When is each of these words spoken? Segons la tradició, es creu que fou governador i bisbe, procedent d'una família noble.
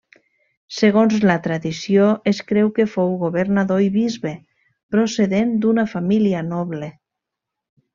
Segons 0.77 1.17
la 1.31 1.35
tradició, 1.47 2.07
es 2.33 2.41
creu 2.53 2.73
que 2.79 2.87
fou 2.95 3.15
governador 3.27 3.87
i 3.91 3.93
bisbe, 4.01 4.35
procedent 4.97 5.57
d'una 5.67 5.89
família 5.97 6.47
noble. 6.53 6.95